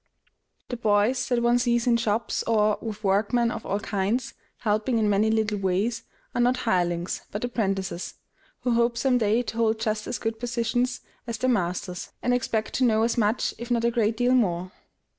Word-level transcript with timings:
The 0.69 0.77
boys 0.77 1.27
that 1.29 1.43
one 1.43 1.59
sees 1.59 1.85
in 1.85 1.95
shops, 1.97 2.41
or, 2.47 2.79
with 2.81 3.03
workmen 3.03 3.51
of 3.51 3.67
all 3.67 3.79
kinds, 3.79 4.33
helping 4.61 4.97
in 4.97 5.07
many 5.11 5.29
little 5.29 5.59
ways, 5.59 6.01
are 6.33 6.41
not 6.41 6.57
hirelings, 6.65 7.21
but 7.29 7.43
apprentices, 7.43 8.15
who 8.61 8.71
hope 8.71 8.97
some 8.97 9.19
day 9.19 9.43
to 9.43 9.57
hold 9.57 9.79
just 9.79 10.07
as 10.07 10.17
good 10.17 10.39
positions 10.39 11.01
as 11.27 11.37
their 11.37 11.51
masters, 11.51 12.13
and 12.23 12.33
expect 12.33 12.73
to 12.73 12.83
know 12.83 13.03
as 13.03 13.15
much, 13.15 13.53
if 13.59 13.69
not 13.69 13.85
a 13.85 13.91
great 13.91 14.17
deal 14.17 14.33
more. 14.33 14.71